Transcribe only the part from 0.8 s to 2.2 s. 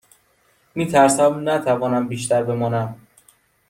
ترسم نتوانم